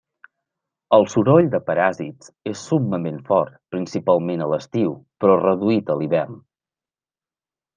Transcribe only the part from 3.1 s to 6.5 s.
fort, principalment a l'estiu, però reduït a l'hivern.